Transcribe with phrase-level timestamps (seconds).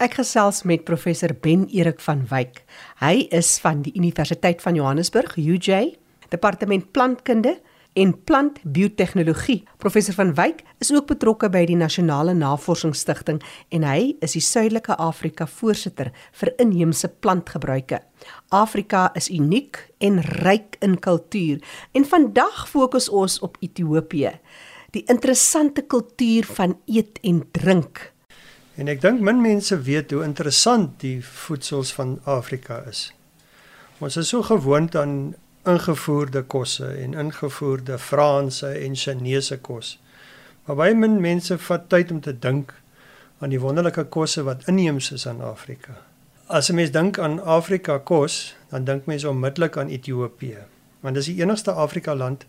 [0.00, 2.62] Ek gesels met professor Ben Erik van Wyk.
[3.02, 5.98] Hy is van die Universiteit van Johannesburg, UJ,
[6.32, 7.58] Departement Plantkunde
[8.00, 9.58] en Plantbiotehnologie.
[9.76, 13.42] Professor van Wyk is ook betrokke by die Nasionale Navorsingsstigting
[13.76, 16.08] en hy is die Suidelike Afrika voorsitter
[16.40, 17.98] vir inheemse plantgebruike.
[18.56, 21.60] Afrika is uniek en ryk in kultuur
[21.92, 24.32] en vandag fokus ons op Ethiopië,
[24.96, 28.00] die interessante kultuur van eet en drink.
[28.80, 33.10] En ek dink min mense weet hoe interessant die voedsels van Afrika is.
[34.00, 35.34] Ons is so gewoond aan
[35.68, 39.98] ingevoerde kosse en ingevoerde Franse en Chinese kos.
[40.64, 42.72] Maar baie min mense vat tyd om te dink
[43.44, 46.00] aan die wonderlike kosse wat inheems is aan Afrika.
[46.48, 50.64] As 'n mens dink aan Afrika kos, dan dink mense onmiddellik aan Ethiopië.
[51.00, 52.46] Want dis die enigste Afrika land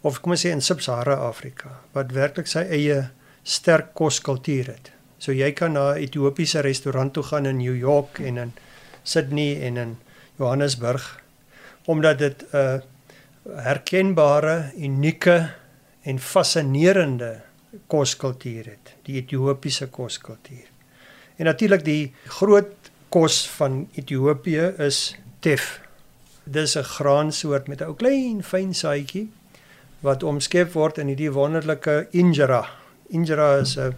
[0.00, 3.10] of kom ons sê in Sub-Sahara Afrika wat werklik sy eie
[3.42, 4.95] sterk koskultuur het.
[5.18, 8.52] So jy kan na 'n Ethiopiese restaurant toe gaan in New York en in
[9.02, 9.96] Sydney en in
[10.38, 11.22] Johannesburg
[11.86, 12.78] omdat dit 'n uh,
[13.54, 15.50] herkenbare, unieke
[16.02, 17.40] en fascinerende
[17.86, 20.66] koskultuur het, die Ethiopiese koskultuur.
[21.36, 25.80] En natuurlik die groot kos van Ethiopië is tef.
[26.44, 29.28] Dis 'n graansoort met 'n ou klein fyn saadjie
[30.00, 32.68] wat omskep word in hierdie wonderlike injera.
[33.08, 33.94] Injera is 'n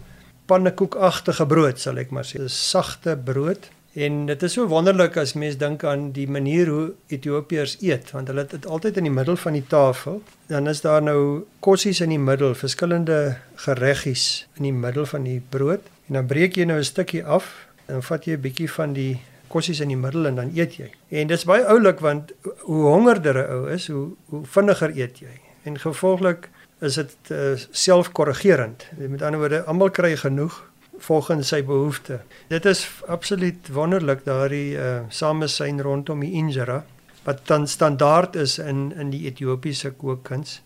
[0.49, 2.41] pannekoekagtige brood, sal ek maar sê.
[2.41, 3.69] 'n Sagte brood
[3.99, 8.29] En dit is so wonderlik as mens dink aan die manier hoe Ethiopiërs eet, want
[8.29, 10.21] hulle het dit altyd in die middel van die tafel.
[10.47, 15.41] Dan is daar nou kossies in die middel, verskillende gereggies in die middel van die
[15.49, 15.89] brood.
[16.07, 19.19] En dan breek jy nou 'n stukkie af en vat jy 'n bietjie van die
[19.47, 20.91] kossies in die middel en dan eet jy.
[21.09, 25.19] En dit is baie oulik want hoe hongerder 'n ou is, hoe hoe vinniger eet
[25.19, 25.39] jy.
[25.63, 26.49] En gevolglik
[26.79, 28.85] is dit uh, selfkorrigerend.
[28.97, 30.55] Met ander woorde, almal kry genoeg
[30.99, 32.23] volgens sy behoeftes.
[32.47, 36.83] Dit is absoluut wonderlik daardie uh, samesyn rondom die injera
[37.23, 40.61] wat dan standaard is in in die Ethiopiese kookkuns.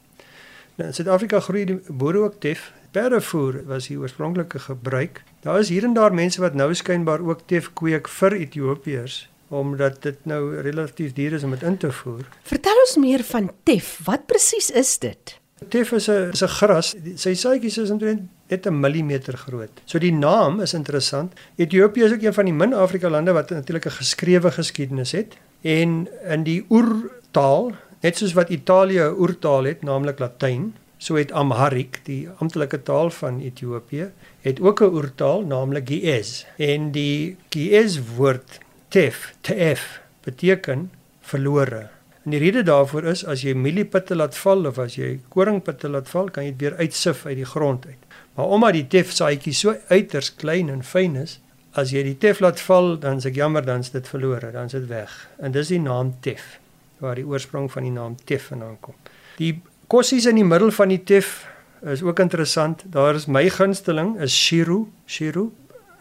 [0.78, 2.72] Nou in Suid-Afrika groei die boere ook tef.
[2.94, 5.24] Perdevoer was die oorspronklike gebruik.
[5.42, 10.02] Daar is hier en daar mense wat nou skynbaar ook tef kweek vir Ethiopiërs omdat
[10.02, 12.26] dit nou relatief duur is om dit in te voer.
[12.50, 14.00] Vertel ons meer van tef.
[14.08, 15.36] Wat presies is dit?
[15.70, 16.96] Tef is 'n is 'n gras.
[17.16, 19.82] Sy saadjies is omtrent net 'n millimeter groot.
[19.86, 21.34] So die naam is interessant.
[21.56, 25.38] Ethiopië is ook een van die min Afrika lande wat natuurlik 'n geskrewe geskiedenis het
[25.62, 27.72] en in die oertaal,
[28.02, 33.10] net soos wat Italië 'n oertaal het, naamlik Latyn, so het Amharic, die amptelike taal
[33.10, 36.46] van Ethiopië, het ook 'n oertaal, naamlik Ge'ez.
[36.58, 40.92] En die Ge'ez woord tef, tef beteken
[41.22, 41.90] verlore.
[42.24, 46.08] En die rede daarvoor is as jy mieliepitte laat val of as jy koringpitte laat
[46.08, 48.00] val, kan jy dit weer uitsif uit die grond uit.
[48.38, 51.42] Maar omdat die tef saadjie so uiters klein en fyn is,
[51.76, 54.72] as jy die tef laat val, dan is ek jammer dan is dit verlore, dan
[54.72, 55.12] is dit weg.
[55.44, 56.62] En dis die naam tef
[57.04, 58.96] waar die oorsprong van die naam tef vandaan kom.
[59.36, 59.58] Die
[59.92, 61.42] kossies in die middel van die tef
[61.84, 62.86] is ook interessant.
[62.88, 65.52] Daar is my gunsteling is shiru, shiru,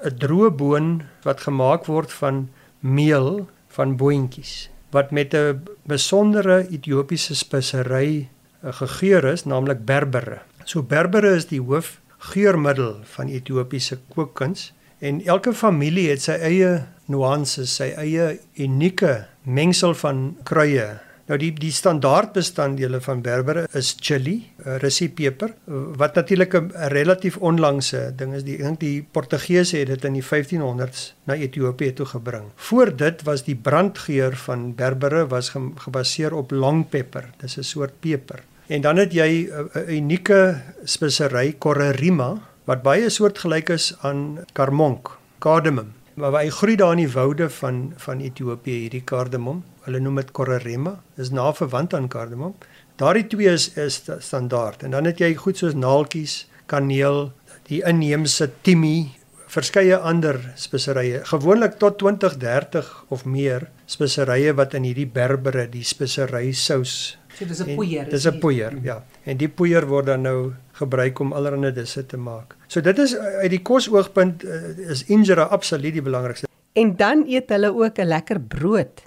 [0.06, 7.34] 'n droë boon wat gemaak word van meel van boontjies wat met 'n besondere Ethiopiese
[7.34, 8.28] spesery
[8.62, 10.38] eh, gegeur is, naamlik berbere.
[10.64, 16.86] So berbere is die hoof geurmiddel van Ethiopiese kookkuns en elke familie het sy eie
[17.10, 20.86] nuances, sy eie unieke mengsel van kruie.
[21.31, 24.34] Nou die die standaard bestanddele van berbere is chili,
[24.65, 25.55] eh, russie peper,
[25.97, 28.44] wat natuurlik 'n relatief onlangse ding is.
[28.44, 32.50] Die ek dink die Portugese het dit in die 1500s na Ethiopië toe gebring.
[32.56, 37.31] Voor dit was die brandgeur van berbere was gebaseer op long pepper.
[37.41, 38.43] Dis 'n soort peper.
[38.66, 45.93] En dan het jy 'n unieke spesery correrima wat baie soortgelyk is aan karmonk, cardamom.
[46.15, 49.65] Maar hy groei daar in die woude van van Ethiopië hierdie cardamom.
[49.87, 52.54] Hulle noem dit correrima, is na verwant aan cardamom.
[52.97, 54.82] Daardie twee is is standaard.
[54.82, 57.32] En dan het jy goed soos naaltjies, kaneel,
[57.69, 59.12] die inheemse timie,
[59.53, 61.25] verskeie ander speserye.
[61.28, 67.47] Gewoonlik tot 20, 30 of meer speserye wat in hierdie berbere, die spesery sous So
[67.48, 68.09] dis 'n poeier.
[68.09, 69.04] Dis 'n poeier, ja.
[69.24, 72.57] En die poeier word dan nou gebruik om allerlei disse te maak.
[72.66, 76.47] So dit is uit die kosoogpunt uh, is injera absoluut die belangrikste.
[76.72, 79.03] En dan eet hulle ook 'n lekker brood.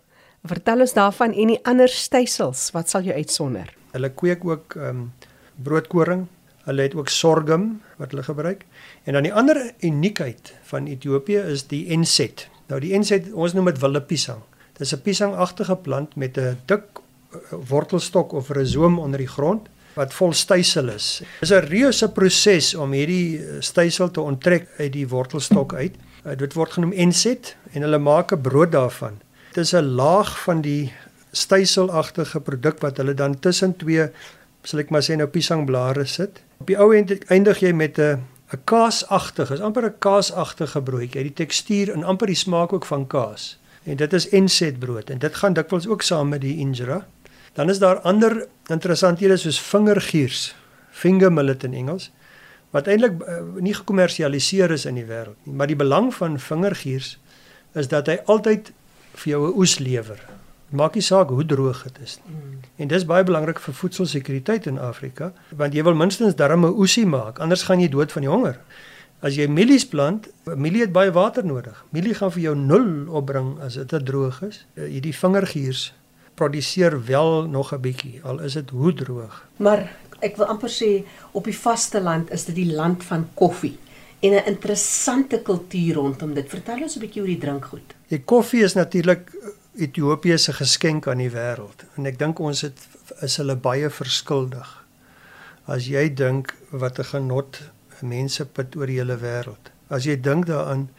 [0.45, 3.71] Vertel ons daarvan en die ander stysels, wat sal jy uitsonder?
[3.95, 5.11] Hulle kweek ook ehm um,
[5.63, 6.25] broodkoring.
[6.65, 8.65] Hulle het ook sorghum wat hulle gebruik.
[9.05, 12.47] En dan die ander uniekheid van Ethiopië is die enset.
[12.67, 14.41] Nou die enset, ons noem dit wilde piesang.
[14.73, 16.83] Dit is 'n piesangagtige plant met 'n dik
[17.69, 21.21] wortelstok of rhizoom onder die grond wat vol stysel is.
[21.39, 25.95] Dit is 'n reuse proses om hierdie stysel te onttrek uit die wortelstok uit.
[26.25, 29.21] Uh, dit word genoem enset en hulle maak 'n brood daarvan.
[29.55, 30.93] Dit is 'n laag van die
[31.31, 34.09] styselagtige produk wat hulle dan tussen twee
[34.63, 36.41] sal ek maar sê nou piesangblare sit.
[36.57, 38.19] Op die ou end eindig jy met 'n
[38.51, 41.23] 'n kaasagtige, is amper 'n kaasagtige broodjie.
[41.23, 43.57] Die tekstuur en amper die smaak ook van kaas.
[43.83, 47.07] En dit is enset brood en dit gaan dikwels ook saam met die injera.
[47.53, 50.55] Dan is daar ander interessanthede soos vingergiers,
[50.91, 52.11] finger millet in Engels
[52.69, 57.19] wat eintlik uh, nie gekommersialiseer is in die wêreld nie, maar die belang van vingergiers
[57.73, 58.71] is dat hy altyd
[59.17, 60.19] vir jou 'n oes lewer.
[60.69, 62.35] Maak nie saak hoe droog dit is nie.
[62.35, 62.59] Mm.
[62.75, 67.05] En dis baie belangrik vir voedselsekuriteit in Afrika, want jy wil minstens darm 'n oesie
[67.05, 68.57] maak, anders gaan jy dood van die honger.
[69.19, 71.85] As jy mielies plant, mielie het baie water nodig.
[71.89, 74.65] Mielie gaan vir jou nul opbring as dit te droog is.
[74.75, 75.93] Uh, hierdie vingergiers
[76.35, 79.45] produseer wel nog 'n bietjie al is dit hoe droog.
[79.57, 83.77] Maar ek wil amper sê op die vasteland is dit die land van koffie
[84.25, 86.49] en 'n interessante kultuur rondom dit.
[86.49, 87.95] Vertel ons 'n bietjie oor die drinkgoed.
[88.07, 89.31] Die koffie is natuurlik
[89.75, 92.79] Ethiopië se geskenk aan die wêreld en ek dink ons het
[93.21, 94.85] is hulle baie verskuldig.
[95.65, 97.61] As jy dink wat 'n genot
[98.01, 99.71] mense put oor die hele wêreld.
[99.89, 100.89] As jy dink daaraan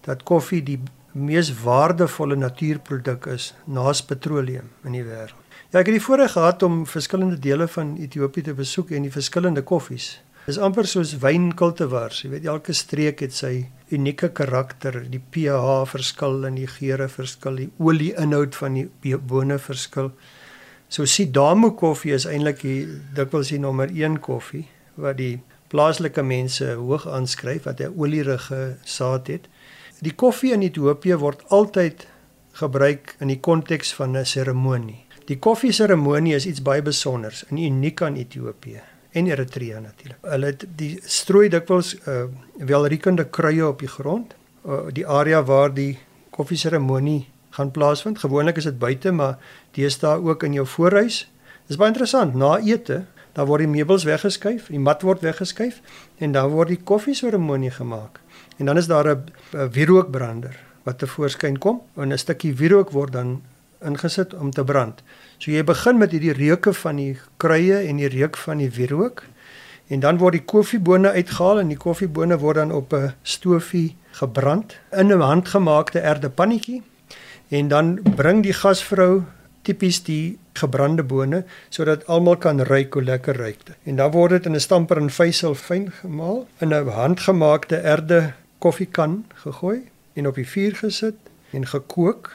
[0.00, 0.80] dat koffie die
[1.12, 5.42] mees waardevolle natuurproduk is naas petroleum in die wêreld.
[5.70, 9.10] Ja, ek het die voorreg gehad om verskillende dele van Ethiopië te besoek en die
[9.10, 10.20] verskillende koffies.
[10.44, 12.18] Dis amper soos wynkultivars.
[12.20, 13.64] Jy weet elke streek het sy
[13.96, 20.12] unieke karakter, die pH verskil en die geure verskil, die olieinhoud van die bone verskil.
[20.92, 22.76] So Sidamo koffie is eintlik die
[23.16, 24.66] dikwels die nommer 1 koffie
[25.00, 25.40] wat die
[25.72, 29.48] plaaslike mense hoog aanskryf wat 'n olierige saad het.
[30.04, 32.06] Die koffie in Ethiopië word altyd
[32.52, 35.06] gebruik in die konteks van 'n seremonie.
[35.24, 40.18] Die koffieseremonie is iets baie spesiaals en uniek aan Ethiopië en Eritrea natuurlik.
[40.26, 42.24] Hulle het die strooi dikwels uh,
[42.58, 44.34] welriekende kruie op die grond,
[44.66, 45.98] uh, die area waar die
[46.34, 48.18] koffieseremonie gaan plaasvind.
[48.18, 49.38] Gewoonlik is dit buite, maar
[49.78, 51.24] deesdae ook in jou voorhuis.
[51.70, 52.34] Dis baie interessant.
[52.34, 53.04] Na ete,
[53.38, 55.80] dan word die meubels weggeskuif, die mat word weggeskuif
[56.22, 58.20] en dan word die koffieseremonie gemaak.
[58.58, 63.12] En dan is daar 'n wierookbrander wat te voorskyn kom en 'n stukkie wierook word
[63.12, 63.42] dan
[63.84, 65.02] ingesit om te brand.
[65.38, 69.24] So jy begin met hierdie reuke van die kruie en die reuk van die wierook
[69.92, 74.76] en dan word die koffiebone uitgehaal en die koffiebone word dan op 'n stofie gebrand
[74.92, 76.82] in 'n handgemaakte erdepannetjie
[77.48, 79.22] en dan bring die gasvrou
[79.62, 83.76] tipies die gebrande bone sodat almal kan ruik hoe lekker ruik dit.
[83.84, 88.32] En dan word dit in 'n stamper en vysel fyn gemaal in 'n handgemaakte erde
[88.58, 89.82] koffiekan gegooi
[90.14, 91.14] en op die vuur gesit
[91.50, 92.32] en gekook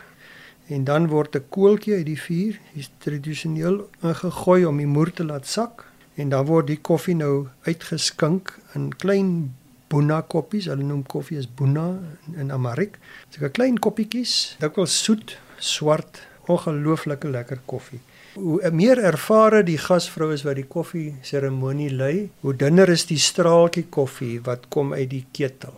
[0.70, 5.24] en dan word 'n koeltjie uit die vuur, is tradisioneel ingegooi om die moer te
[5.24, 5.86] laat sak
[6.16, 9.56] en dan word die koffie nou uitgeskink in klein
[9.88, 10.66] buna koppies.
[10.66, 12.00] Hulle noem koffie as buna
[12.36, 13.00] in Amarik.
[13.30, 18.00] Dit's 'n klein koppietjies, dikwels soet, swart, ongelooflike lekker koffie.
[18.34, 23.18] Hoe meer ervare die gasvrou is wat die koffie seremonie lei, hoe dunner is die
[23.18, 25.74] straaltjie koffie wat kom uit die ketel.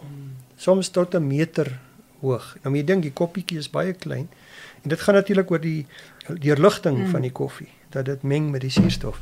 [0.58, 1.80] Soms tot 'n meter
[2.22, 2.58] hoog.
[2.64, 4.30] Nou jy dink die koppietjie is baie klein.
[4.82, 5.88] En dit gaan natuurlik oor die
[6.28, 7.10] deurligting mm.
[7.14, 9.20] van die koffie dat dit meng met die suurstof.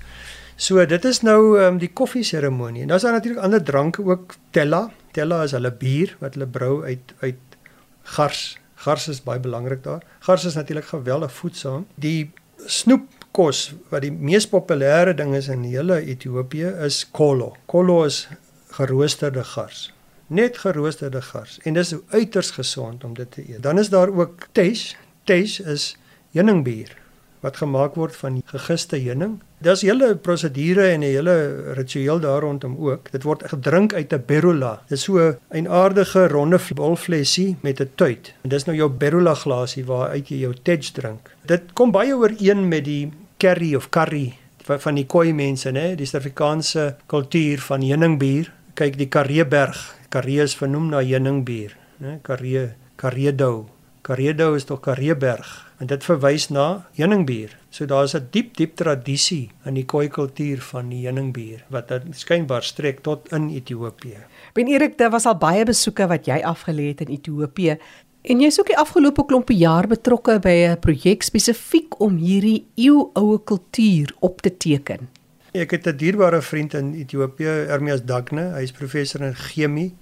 [0.60, 2.82] So dit is nou um, die koffie seremonie.
[2.82, 4.90] En dan is daar natuurlik ander dranke ook tella.
[5.12, 7.58] Tella is hulle bier wat hulle brou uit uit
[8.04, 8.58] gars.
[8.76, 10.04] Gars is baie belangrik daar.
[10.20, 11.88] Gars is natuurlik geweldig voedsaam.
[11.96, 12.32] Die
[12.66, 17.56] snoepkos wat die mees populêre ding is in hele Ethiopië is kolo.
[17.66, 18.28] Kolo is
[18.76, 19.90] geroosterde gars.
[20.28, 23.64] Net geroosterde gars en dis uiters gesond om dit te eet.
[23.64, 24.94] Dan is daar ook tesh
[25.30, 25.94] tesh is
[26.34, 26.96] heuningbier
[27.44, 29.38] wat gemaak word van gegiste heuning.
[29.64, 31.36] Daar's hele prosedure en 'n hele
[31.74, 33.12] ritueel daar rondom ook.
[33.12, 34.82] Dit word gedrink uit 'n berula.
[34.88, 38.34] Dit is so 'n aardige ronde bolflessie met 'n tuit.
[38.42, 41.32] En dis nou jou berula glasie waaruit jy jou tej drink.
[41.46, 44.38] Dit kom baie ooreen met die curry of curry
[44.78, 45.96] van die Khoi mense, né?
[45.96, 48.52] Die Suid-Afrikaanse kultuur van heuningbier.
[48.74, 49.96] Kyk die Karreeberg.
[50.10, 52.20] Karree is vernoem na heuningbier, né?
[52.22, 53.79] Karree, Karreedou.
[54.02, 55.48] Karedo is tog Kareeberg
[55.80, 57.56] en dit verwys na heuningbier.
[57.70, 62.64] So daar's 'n diep diep tradisie in die Khoi kultuur van die heuningbier wat skynbaar
[62.64, 64.18] strek tot in Ethiopië.
[64.54, 67.78] Ben Erik, daar was al baie besoeke wat jy afgelê het in Ethiopië
[68.22, 73.44] en jy's ook die afgelope klompie jaar betrokke by 'n projek spesifiek om hierdie eeuoue
[73.44, 75.10] kultuur op te teken.
[75.54, 78.54] Ek het 'n dierbare vriend in Ethiopië, Ermias Dagne.
[78.54, 79.96] Hy's professor in chemie.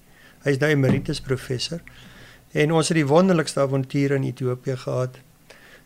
[0.44, 1.82] Hy's nou emeritus professor.
[2.58, 5.20] En ons het die wonderlikste avonture in Ethiopië gehad.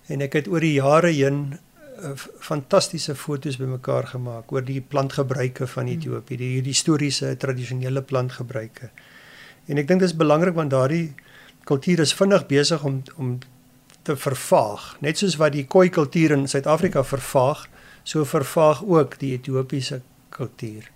[0.07, 5.67] En ek het oor die jare heen uh, fantastiese foto's bymekaar gemaak oor die plantgebruike
[5.67, 5.97] van hmm.
[5.97, 8.91] Ethiopië, die historiese tradisionele plantgebruike.
[9.67, 11.11] En ek dink dit is belangrik want daardie
[11.67, 13.35] kultuur is vinnig besig om om
[14.07, 14.95] te vervaag.
[15.05, 17.67] Net soos wat die Khoi kultuur in Suid-Afrika vervaag,
[18.03, 19.99] so vervaag ook die Ethiopiese
[20.33, 20.87] kultuur.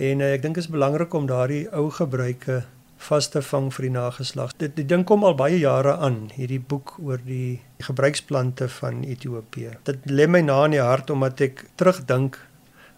[0.00, 2.62] En uh, ek dink dit is belangrik om daardie ou gebruike
[2.96, 4.54] vas te vang vir die nageslag.
[4.58, 9.78] Dit die ding kom al baie jare aan, hierdie boek oor die gebruiksplante van Ethiopië.
[9.84, 12.38] Dit lê my na in die hart omdat ek terugdink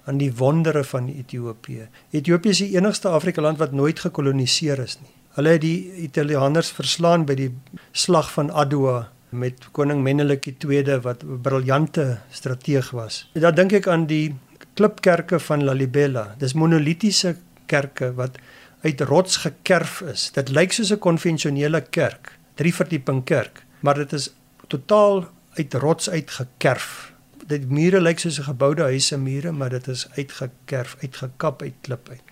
[0.07, 1.89] aan die wondere van Ethiopië.
[2.15, 5.13] Ethiopië is die enigste Afrika land wat nooit gekoloniseer is nie.
[5.37, 7.51] Hulle het die Italianers verslaan by die
[7.93, 13.29] slag van Adwa met koning Menelik II wat 'n briljante strateeg was.
[13.33, 14.37] Dan dink ek aan die
[14.75, 16.35] klipkerke van Lalibela.
[16.39, 17.37] Dis monolitiese
[17.67, 18.39] kerke wat
[18.81, 20.31] uit rots gekerf is.
[20.33, 24.35] Dit lyk soos 'n konvensionele kerk, drie verdieping kerk, maar dit is
[24.67, 27.13] totaal uit rots uitgekerf.
[27.47, 31.75] Dit mure lyk soos 'n geboude huis se mure, maar dit is uitgekerf, uitgekap uit
[31.81, 32.23] klip uit.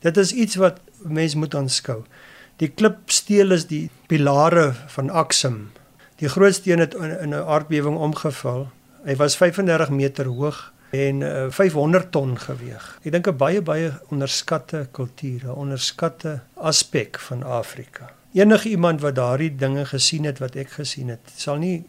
[0.00, 2.04] Dit is iets wat mens moet aanskou.
[2.56, 5.72] Die klipsteel is die pilare van Aksum.
[6.16, 8.68] Die groot steen het in 'n aardbewing omgeval.
[9.04, 12.84] Hy was 35 meter hoog en uh, 500 ton geweg.
[13.02, 18.10] Ek dink 'n baie baie onderskatte kultuur, 'n onderskatte aspek van Afrika.
[18.32, 21.84] Enige iemand wat daardie dinge gesien het wat ek gesien het, sal nie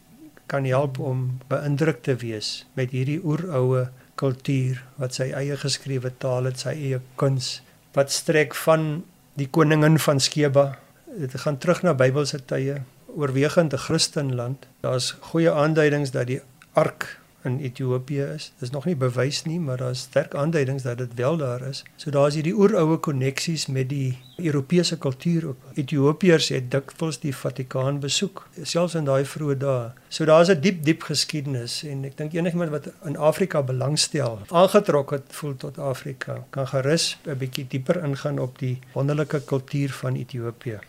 [0.45, 6.45] kan help om beïndruk te wees met hierdie oeroue kultuur wat sy eie geskrewe taal
[6.49, 7.61] het, sy eie kuns
[7.95, 9.03] wat strek van
[9.39, 10.77] die koningin van Skeba.
[11.17, 12.81] Dit gaan terug na Bybelse tye,
[13.15, 14.67] oorwegend 'n Christenland.
[14.81, 16.41] Daar's goeie aanduidings dat die
[16.73, 18.51] ark in Ethiopië is.
[18.59, 21.83] Dis nog nie bewys nie, maar daar's sterk aanduidings dat dit wel daar is.
[21.95, 25.57] So daar's hierdie oeroue koneksies met die Europese kultuur ook.
[25.73, 29.91] Ethiopiërs het dikwels die Vatikaan besoek, selfs in daai vroeë dae.
[30.09, 35.11] So daar's 'n diep diep geskiedenis en ek dink enigiemand wat in Afrika belangstel, aangetrok
[35.11, 40.15] het voel tot Afrika, kan gerus 'n bietjie dieper ingaan op die wonderlike kultuur van
[40.15, 40.79] Ethiopië.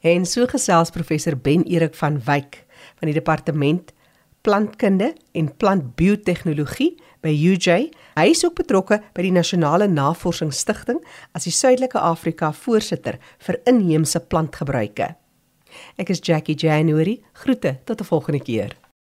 [0.00, 2.64] En so gesels professor Ben Erik van Wyk
[2.98, 3.92] van die departement
[4.48, 7.90] plantkunde en plantbiotehnologie by UJ.
[8.16, 11.02] Hy is ook betrokke by die Nasionale Navorsingsstigting
[11.36, 15.12] as die Suidelike Afrika voorsitter vir inheemse plantgebruike.
[16.00, 17.20] Ek is Jackie January.
[17.44, 18.87] Groete tot 'n volgende keer.